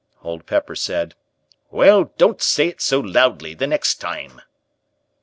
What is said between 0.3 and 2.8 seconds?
Pepper said: "Well, don't say